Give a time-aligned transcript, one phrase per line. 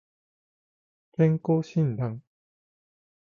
[1.15, 2.23] 健康診断